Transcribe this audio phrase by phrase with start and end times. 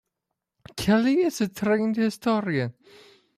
[0.77, 2.73] Kelly is a trained historian.